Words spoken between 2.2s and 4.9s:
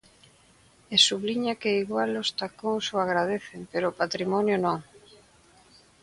os tacóns o agradecen, pero o patrimonio non.